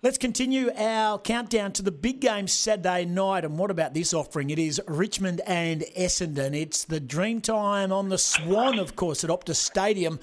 [0.00, 3.44] Let's continue our countdown to the big game Saturday night.
[3.44, 4.50] And what about this offering?
[4.50, 6.54] It is Richmond and Essendon.
[6.54, 10.20] It's the dream time on the Swan, of course, at Optus Stadium.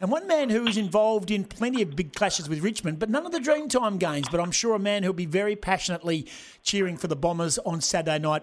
[0.00, 3.24] And one man who is involved in plenty of big clashes with Richmond, but none
[3.24, 4.26] of the Dreamtime games.
[4.28, 6.26] But I'm sure a man who'll be very passionately
[6.64, 8.42] cheering for the Bombers on Saturday night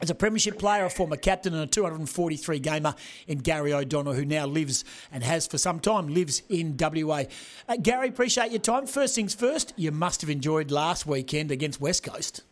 [0.00, 2.94] as a premiership player, a former captain, and a 243 gamer
[3.26, 7.24] in Gary O'Donnell, who now lives and has for some time lives in WA.
[7.68, 8.86] Uh, Gary, appreciate your time.
[8.86, 12.42] First things first, you must have enjoyed last weekend against West Coast.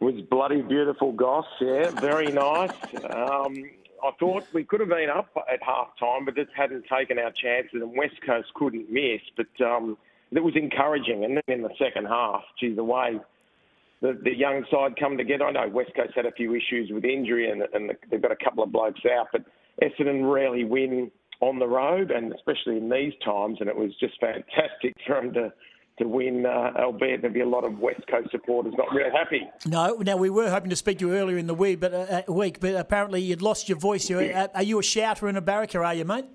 [0.00, 1.46] It was bloody beautiful, Goss.
[1.60, 2.72] Yeah, very nice.
[3.10, 3.56] Um,
[4.02, 7.32] I thought we could have been up at half time, but just hadn't taken our
[7.32, 9.20] chances, and West Coast couldn't miss.
[9.36, 9.98] But um,
[10.30, 11.24] it was encouraging.
[11.24, 13.18] And then in the second half, gee, the way
[14.00, 15.44] the, the young side come together.
[15.44, 18.44] I know West Coast had a few issues with injury and, and they've got a
[18.44, 19.42] couple of blokes out, but
[19.82, 23.58] Essendon rarely win on the road, and especially in these times.
[23.60, 25.52] And it was just fantastic for them to
[25.98, 29.42] to win, uh, albeit there'd be a lot of West Coast supporters not real happy.
[29.66, 32.22] No, now we were hoping to speak to you earlier in the week, but uh,
[32.28, 34.08] uh week, but apparently you'd lost your voice.
[34.08, 35.84] You, uh, are you a shouter and a barracker?
[35.84, 36.26] Are you, mate?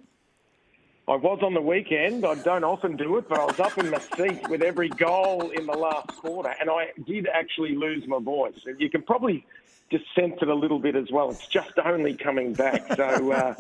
[1.06, 2.26] I was on the weekend.
[2.26, 5.50] I don't often do it, but I was up in my seat with every goal
[5.50, 8.54] in the last quarter, and I did actually lose my voice.
[8.78, 9.46] You can probably
[9.94, 11.30] just sense it a little bit as well.
[11.30, 12.96] It's just only coming back.
[12.96, 13.54] So uh,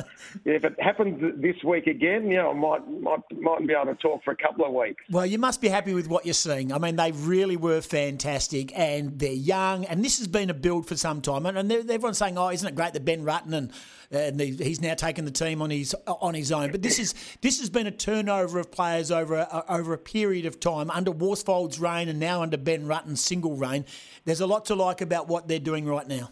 [0.45, 4.23] if it happens this week again, yeah, I might might might be able to talk
[4.23, 5.03] for a couple of weeks.
[5.09, 6.73] Well, you must be happy with what you're seeing.
[6.73, 10.87] I mean, they really were fantastic, and they're young, and this has been a build
[10.87, 11.45] for some time.
[11.45, 13.71] And, and everyone's saying, "Oh, isn't it great that Ben Rutten and
[14.13, 16.71] and he's now taken the team on his on his own.
[16.71, 20.45] But this is this has been a turnover of players over a, over a period
[20.45, 23.85] of time under Worsfold's reign and now under Ben Rutten's single reign.
[24.25, 26.22] There's a lot to like about what they're doing right now.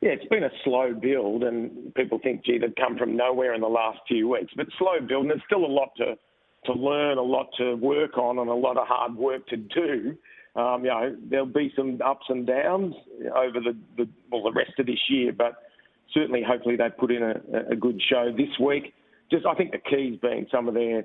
[0.00, 3.60] Yeah, it's been a slow build, and people think, gee, they've come from nowhere in
[3.60, 4.52] the last few weeks.
[4.56, 6.16] But slow build, and there's still a lot to
[6.66, 10.16] to learn, a lot to work on, and a lot of hard work to do.
[10.56, 12.94] Um, you know, there'll be some ups and downs
[13.34, 15.54] over the, the well the rest of this year, but
[16.12, 18.94] certainly, hopefully, they put in a, a good show this week.
[19.30, 21.04] Just, I think the keys being some of their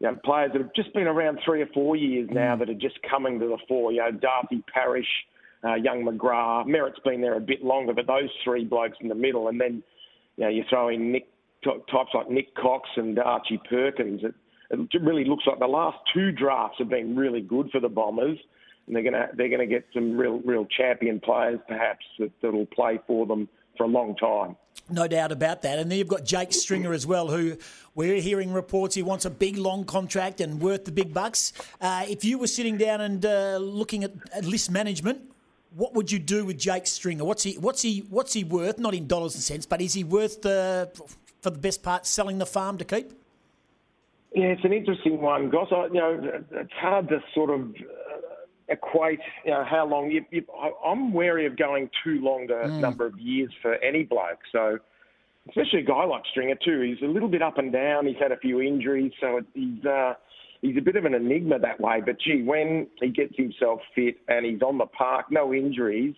[0.00, 2.58] you know, players that have just been around three or four years now mm.
[2.60, 3.92] that are just coming to the fore.
[3.92, 5.06] You know, Darcy Parish,
[5.64, 6.66] uh, young McGrath.
[6.66, 9.82] Merrett's been there a bit longer, but those three blokes in the middle, and then
[10.36, 11.28] you know you throw in Nick
[11.64, 14.22] types like Nik Cox and Archie Perkins.
[14.24, 14.34] It,
[14.70, 18.38] it really looks like the last two drafts have been really good for the Bombers,
[18.86, 22.98] and they're gonna they're gonna get some real real champion players perhaps that, that'll play
[23.06, 24.56] for them for a long time.
[24.88, 25.78] No doubt about that.
[25.78, 27.56] And then you've got Jake Stringer as well, who
[27.94, 31.52] we're hearing reports he wants a big, long contract and worth the big bucks.
[31.80, 35.20] Uh, if you were sitting down and uh, looking at, at list management,
[35.74, 37.24] what would you do with Jake Stringer?
[37.24, 37.54] What's he?
[37.54, 38.00] What's he?
[38.08, 38.78] What's he worth?
[38.78, 40.90] Not in dollars and cents, but is he worth the,
[41.40, 43.12] for the best part selling the farm to keep?
[44.34, 45.68] Yeah, it's an interesting one, Goss.
[45.72, 47.74] I, you know, it's hard to sort of
[48.68, 50.10] equate you know, how long.
[50.10, 50.44] You, you,
[50.84, 52.80] I'm wary of going too long a mm.
[52.80, 54.38] number of years for any bloke.
[54.52, 54.78] So,
[55.48, 56.80] especially a guy like Stringer too.
[56.80, 58.06] He's a little bit up and down.
[58.06, 60.14] He's had a few injuries, so he's uh,
[60.62, 62.00] he's a bit of an enigma that way.
[62.04, 66.14] But gee, when he gets himself fit and he's on the park, no injuries.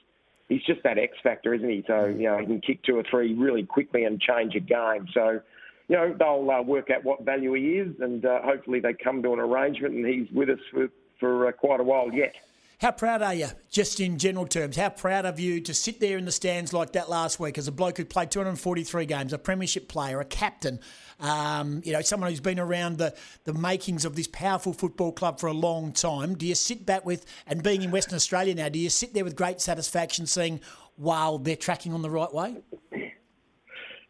[0.48, 1.82] He's just that X factor, isn't he?
[1.86, 2.16] So mm.
[2.16, 5.06] you know he can kick two or three really quickly and change a game.
[5.14, 5.40] So
[5.88, 9.22] you know they'll uh, work out what value he is, and uh, hopefully they come
[9.22, 10.88] to an arrangement, and he's with us for
[11.18, 12.34] for uh, quite a while yet.
[12.82, 14.74] How proud are you, just in general terms?
[14.74, 17.68] How proud of you to sit there in the stands like that last week as
[17.68, 20.80] a bloke who played 243 games, a premiership player, a captain,
[21.20, 25.38] um, you know, someone who's been around the, the makings of this powerful football club
[25.38, 26.34] for a long time?
[26.34, 29.22] Do you sit back with, and being in Western Australia now, do you sit there
[29.22, 30.60] with great satisfaction seeing,
[30.96, 32.56] wow, they're tracking on the right way?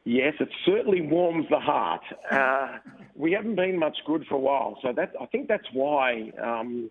[0.04, 2.04] Yes, it certainly warms the heart.
[2.30, 2.78] Uh,
[3.14, 6.90] we haven't been much good for a while, so that I think that's why um,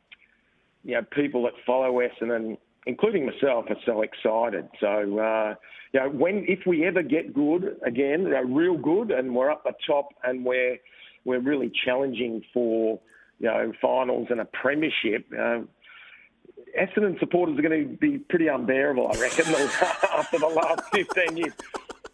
[0.83, 4.67] you know, people that follow Essendon, including myself, are so excited.
[4.79, 5.55] So, uh,
[5.93, 9.51] you know, when if we ever get good again, you know, real good, and we're
[9.51, 10.77] up the top, and we're
[11.25, 12.99] we're really challenging for
[13.39, 15.25] you know finals and a premiership.
[15.31, 15.61] Uh,
[16.79, 19.45] Essendon supporters are going to be pretty unbearable, I reckon,
[20.13, 21.53] after the last 15 years.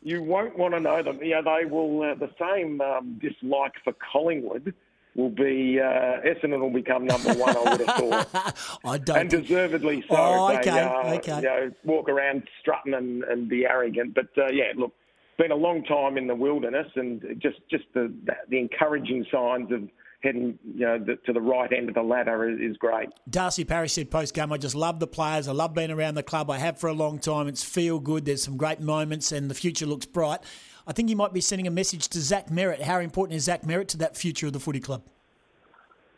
[0.01, 1.19] You won't want to know them.
[1.21, 4.73] You know, they will uh, the same um, dislike for Collingwood
[5.17, 7.57] will be uh, Essendon will become number one.
[7.57, 10.15] I would have thought, I don't, and deservedly so.
[10.15, 11.35] Oh, okay, they, uh, okay.
[11.37, 14.13] You know, walk around strutting and, and be arrogant.
[14.13, 14.93] But uh, yeah, look,
[15.37, 18.13] been a long time in the wilderness, and just just the
[18.47, 19.89] the encouraging signs of
[20.23, 23.09] heading you know the, to the right end of the ladder is, is great.
[23.29, 25.47] Darcy Parish said post game, I just love the players.
[25.47, 26.49] I love being around the club.
[26.51, 27.47] I have for a long time.
[27.47, 28.25] It's feel good.
[28.25, 30.41] There's some great moments, and the future looks bright.
[30.87, 32.81] I think he might be sending a message to Zach Merrett.
[32.81, 35.03] How important is Zach Merrett to that future of the footy club?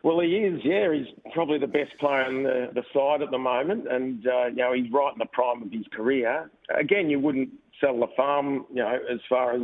[0.04, 0.62] Well, he is.
[0.64, 4.46] Yeah, he's probably the best player in the, the side at the moment, and uh,
[4.46, 6.50] you know he's right in the prime of his career.
[6.74, 7.50] Again, you wouldn't
[7.82, 9.62] sell the farm, you know, as far as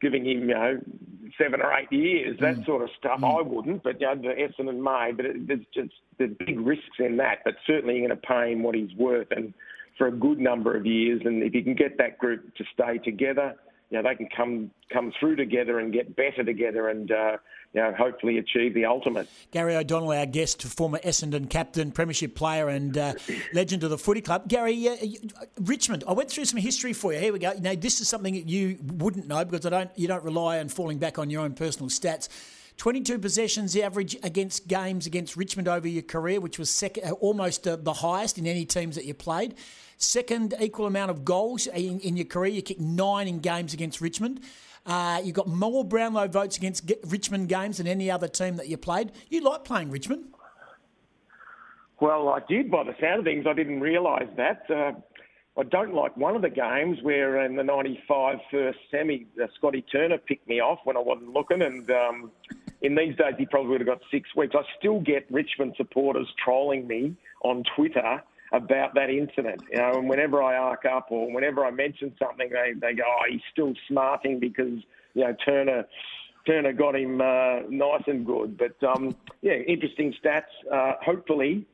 [0.00, 0.80] giving him, you know,
[1.36, 2.66] seven or eight years, that mm.
[2.66, 3.20] sort of stuff.
[3.20, 3.38] Mm.
[3.38, 5.12] I wouldn't, but you know, the Essendon may.
[5.12, 7.40] But it, there's just there's big risks in that.
[7.44, 9.52] But certainly, you're going to pay him what he's worth, and
[9.98, 11.20] for a good number of years.
[11.24, 13.54] And if you can get that group to stay together,
[13.90, 17.38] you know, they can come come through together and get better together, and uh,
[17.72, 19.28] you know, hopefully achieve the ultimate.
[19.50, 23.14] Gary O'Donnell, our guest, former Essendon captain, premiership player, and uh,
[23.54, 24.46] legend of the footy club.
[24.48, 24.96] Gary, uh,
[25.60, 26.04] Richmond.
[26.06, 27.18] I went through some history for you.
[27.18, 27.52] Here we go.
[27.60, 29.90] Now, this is something that you wouldn't know because I don't.
[29.96, 32.28] You don't rely on falling back on your own personal stats.
[32.78, 37.66] 22 possessions average against games against Richmond over your career, which was second, uh, almost
[37.66, 39.56] uh, the highest in any teams that you played.
[39.96, 42.52] Second equal amount of goals in, in your career.
[42.52, 44.40] You kicked nine in games against Richmond.
[44.86, 48.76] Uh, you got more Brownlow votes against Richmond games than any other team that you
[48.76, 49.10] played.
[49.28, 50.26] You like playing Richmond?
[52.00, 53.44] Well, I did by the sound of things.
[53.48, 54.70] I didn't realise that.
[54.70, 54.92] Uh,
[55.58, 59.82] I don't like one of the games where in the 95 first semi, uh, Scotty
[59.82, 61.62] Turner picked me off when I wasn't looking.
[61.62, 62.30] And um,
[62.82, 64.54] in these days, he probably would have got six weeks.
[64.56, 68.22] I still get Richmond supporters trolling me on Twitter
[68.52, 69.62] about that incident.
[69.70, 73.02] You know, and whenever I arc up or whenever I mention something, they, they go,
[73.06, 74.78] "Oh, he's still smarting because
[75.14, 75.84] you know Turner."
[76.46, 80.44] Turner got him uh, nice and good, but um, yeah, interesting stats.
[80.72, 81.66] Uh, hopefully,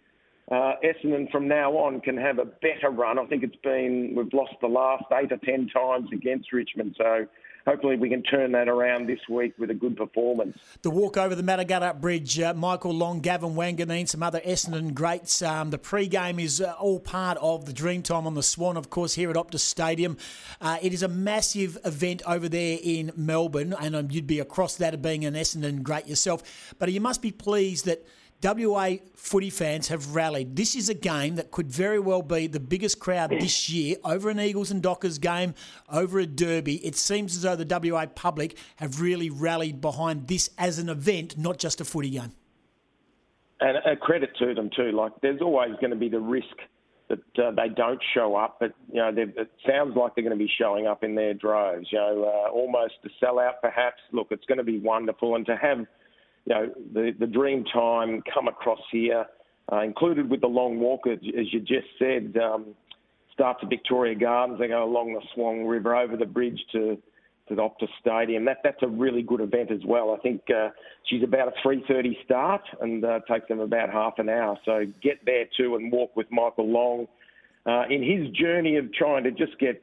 [0.50, 3.18] uh, Essendon from now on can have a better run.
[3.18, 7.26] I think it's been we've lost the last eight or ten times against Richmond, so
[7.66, 10.58] hopefully we can turn that around this week with a good performance.
[10.82, 15.42] The walk over the Matagarup Bridge, uh, Michael Long, Gavin Wanganeen, some other Essendon greats.
[15.42, 19.14] Um, the pre-game is uh, all part of the Dreamtime on the Swan, of course,
[19.14, 20.16] here at Optus Stadium.
[20.60, 24.76] Uh, it is a massive event over there in Melbourne, and um, you'd be across
[24.76, 26.74] that of being an Essendon great yourself.
[26.78, 28.06] But you must be pleased that–
[28.44, 30.54] WA footy fans have rallied.
[30.54, 34.28] This is a game that could very well be the biggest crowd this year over
[34.28, 35.54] an Eagles and Dockers game,
[35.90, 36.84] over a derby.
[36.86, 41.38] It seems as though the WA public have really rallied behind this as an event,
[41.38, 42.32] not just a footy game.
[43.60, 44.92] And a credit to them too.
[44.92, 46.54] Like there's always going to be the risk
[47.08, 50.44] that uh, they don't show up, but you know it sounds like they're going to
[50.44, 51.86] be showing up in their droves.
[51.90, 54.00] You know, uh, almost a sellout perhaps.
[54.12, 55.86] Look, it's going to be wonderful, and to have
[56.46, 59.26] you know, the, the dream time come across here,
[59.72, 62.74] uh, included with the long walk, as, as you just said, um,
[63.32, 66.96] start to Victoria Gardens, they go along the Swan River over the bridge to,
[67.48, 68.44] to the Optus Stadium.
[68.44, 70.14] That, that's a really good event as well.
[70.16, 70.68] I think uh,
[71.04, 74.58] she's about a 3.30 start and uh, takes them about half an hour.
[74.64, 77.08] So get there too and walk with Michael Long
[77.66, 79.82] uh, in his journey of trying to just get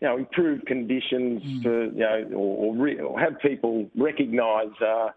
[0.00, 1.62] you know, improved conditions mm.
[1.62, 5.10] for, you know, or, or, re- or have people recognise uh,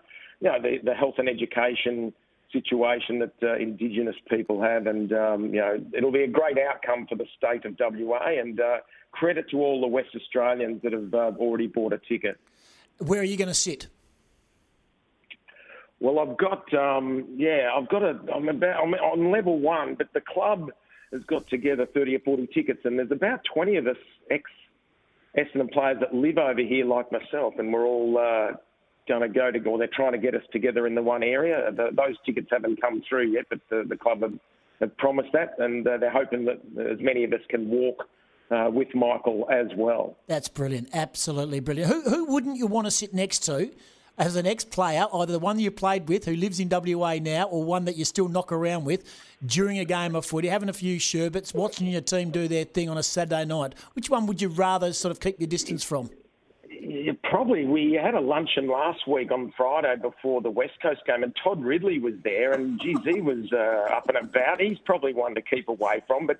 [0.45, 2.13] you know, the, the health and education
[2.51, 7.07] situation that uh, Indigenous people have, and um, you know, it'll be a great outcome
[7.07, 8.27] for the state of WA.
[8.39, 8.77] And uh,
[9.11, 12.39] credit to all the West Australians that have uh, already bought a ticket.
[12.99, 13.87] Where are you going to sit?
[15.99, 18.19] Well, I've got um, yeah, I've got a.
[18.33, 20.69] I'm about I'm on level one, but the club
[21.11, 23.97] has got together 30 or 40 tickets, and there's about 20 of us
[24.29, 24.43] ex
[25.35, 28.55] Essendon players that live over here, like myself, and we're all uh,
[29.07, 31.71] going to go to, or they're trying to get us together in the one area.
[31.71, 34.33] The, those tickets haven't come through yet, but the, the club have,
[34.79, 38.07] have, promised that, and uh, they're hoping that as many of us can walk.
[38.51, 40.15] Uh, with Michael as well.
[40.27, 40.89] That's brilliant.
[40.93, 41.91] Absolutely brilliant.
[41.91, 43.71] Who, who wouldn't you want to sit next to
[44.17, 47.45] as an ex player, either the one you played with who lives in WA now
[47.45, 49.03] or one that you still knock around with
[49.45, 52.89] during a game of footy, having a few sherbets, watching your team do their thing
[52.89, 53.73] on a Saturday night?
[53.93, 56.09] Which one would you rather sort of keep your distance from?
[57.23, 61.35] Probably we had a luncheon last week on Friday before the West Coast game, and
[61.43, 64.59] Todd Ridley was there, and he was uh, up and about.
[64.59, 66.37] He's probably one to keep away from, but.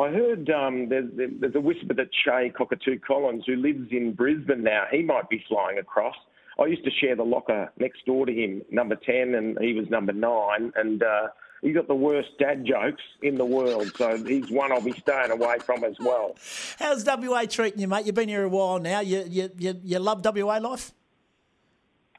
[0.00, 4.62] I heard um, there's, there's a whisper that Che Cockatoo Collins, who lives in Brisbane
[4.62, 6.14] now, he might be flying across.
[6.58, 9.88] I used to share the locker next door to him, number 10, and he was
[9.90, 10.72] number 9.
[10.76, 11.28] And uh,
[11.62, 13.92] he's got the worst dad jokes in the world.
[13.96, 16.36] So he's one I'll be staying away from as well.
[16.78, 18.06] How's WA treating you, mate?
[18.06, 19.00] You've been here a while now.
[19.00, 20.92] You you you, you love WA life?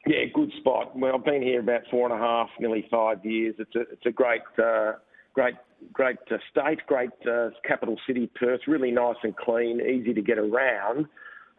[0.06, 0.96] Yeah, good spot.
[0.96, 3.54] Well, I've been here about four and a half, nearly five years.
[3.58, 4.92] It's a it's a great uh,
[5.34, 5.54] great
[5.92, 8.60] great uh, state, great uh, capital city, Perth.
[8.66, 11.06] Really nice and clean, easy to get around.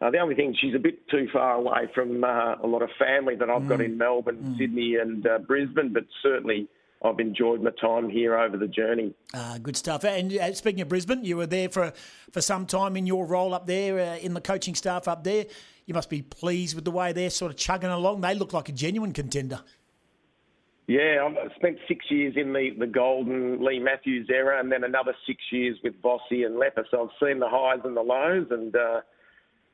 [0.00, 2.90] Uh, the only thing, she's a bit too far away from uh, a lot of
[2.98, 3.68] family that I've mm.
[3.68, 4.58] got in Melbourne, mm.
[4.58, 6.68] Sydney, and uh, Brisbane, but certainly
[7.04, 9.14] I've enjoyed my time here over the journey.
[9.34, 10.04] Uh, good stuff.
[10.04, 11.92] And uh, speaking of Brisbane, you were there for,
[12.30, 15.46] for some time in your role up there, uh, in the coaching staff up there.
[15.86, 18.20] You must be pleased with the way they're sort of chugging along.
[18.20, 19.60] They look like a genuine contender.
[20.86, 25.14] Yeah, I've spent six years in the, the golden Leigh Matthews era and then another
[25.26, 26.84] six years with Vossi and Leppa.
[26.90, 29.00] So I've seen the highs and the lows and uh,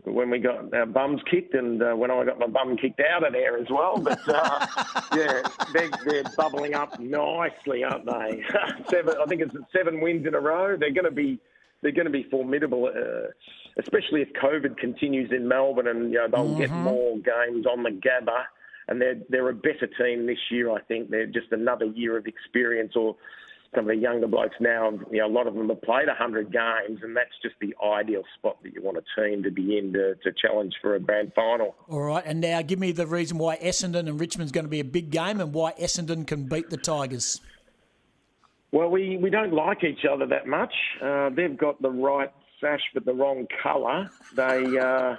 [0.04, 3.26] when we got our bums kicked and uh, when I got my bum kicked out
[3.26, 3.98] of there as well.
[3.98, 4.66] But uh,
[5.16, 8.42] yeah, they're, they're bubbling up nicely, aren't they?
[8.90, 10.76] seven, I think it's seven wins in a row.
[10.76, 11.40] They're going to be
[11.80, 13.28] they're going to be formidable, uh,
[13.78, 16.60] especially if COVID continues in Melbourne and you know they'll mm-hmm.
[16.60, 18.44] get more games on the Gabba
[18.88, 20.70] and they're they're a better team this year.
[20.70, 22.94] I think they're just another year of experience.
[22.96, 23.16] Or
[23.74, 26.50] some of the younger blokes now, you know, a lot of them have played hundred
[26.52, 29.92] games, and that's just the ideal spot that you want a team to be in
[29.92, 31.74] to, to challenge for a grand final.
[31.88, 34.80] All right, and now give me the reason why Essendon and Richmond's going to be
[34.80, 37.40] a big game, and why Essendon can beat the Tigers.
[38.72, 40.72] Well, we, we don't like each other that much.
[41.02, 44.10] Uh, they've got the right sash but the wrong colour.
[44.34, 45.16] They uh,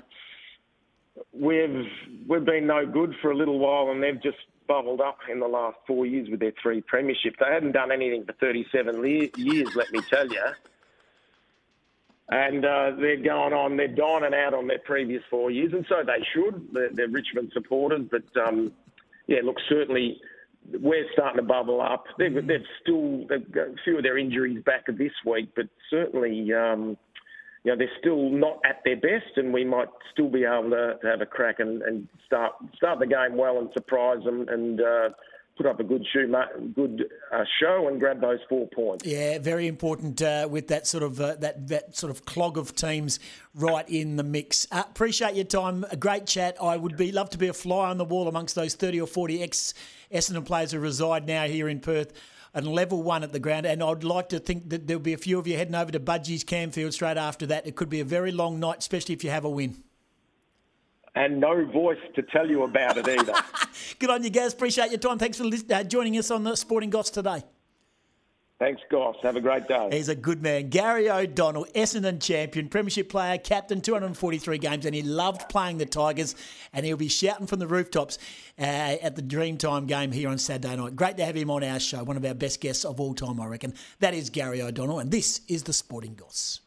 [1.33, 1.85] we've
[2.27, 4.37] we've been no good for a little while, and they've just
[4.69, 7.37] bubbled up in the last four years with their three premierships.
[7.39, 10.43] They hadn't done anything for 37 years, let me tell you.
[12.29, 15.95] And uh, they're going on, they're dining out on their previous four years, and so
[16.05, 16.67] they should.
[16.71, 18.71] They're, they're Richmond supporters, but um,
[19.25, 20.21] yeah, look, certainly
[20.79, 22.03] we're starting to bubble up.
[22.19, 26.53] They've, they've still they've got a few of their injuries back this week, but certainly.
[26.53, 26.95] Um,
[27.63, 30.97] you know, they're still not at their best, and we might still be able to,
[31.01, 34.79] to have a crack and, and start start the game well and surprise them and
[34.79, 35.09] uh,
[35.59, 36.33] put up a good shoe,
[36.73, 39.05] good uh, show and grab those four points.
[39.05, 42.75] Yeah, very important uh, with that sort of uh, that that sort of clog of
[42.75, 43.19] teams
[43.53, 44.65] right in the mix.
[44.71, 45.85] Uh, appreciate your time.
[45.91, 46.55] A great chat.
[46.61, 49.07] I would be love to be a fly on the wall amongst those thirty or
[49.07, 49.73] forty ex
[50.13, 52.13] Essendon players who reside now here in Perth
[52.53, 53.65] and level one at the ground.
[53.65, 55.99] And I'd like to think that there'll be a few of you heading over to
[55.99, 57.67] Budgie's Camfield straight after that.
[57.67, 59.83] It could be a very long night, especially if you have a win.
[61.15, 63.33] And no voice to tell you about it either.
[63.99, 64.53] Good on you, guys.
[64.53, 65.17] Appreciate your time.
[65.17, 67.43] Thanks for uh, joining us on the Sporting Goss today.
[68.59, 69.15] Thanks, Goss.
[69.23, 69.87] Have a great day.
[69.89, 70.67] He's a good man.
[70.67, 76.35] Gary O'Donnell, Essendon champion, premiership player, captain, 243 games, and he loved playing the Tigers,
[76.73, 78.17] and he'll be shouting from the rooftops
[78.59, 78.63] uh,
[79.01, 80.97] at the Dreamtime game here on Saturday night.
[80.97, 83.39] Great to have him on our show, one of our best guests of all time,
[83.39, 83.73] I reckon.
[84.01, 86.59] That is Gary O'Donnell, and this is the Sporting Goss.